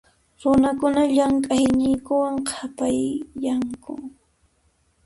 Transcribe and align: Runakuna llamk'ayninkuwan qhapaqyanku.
Runakuna 0.41 1.01
llamk'ayninkuwan 1.15 2.35
qhapaqyanku. 2.47 3.93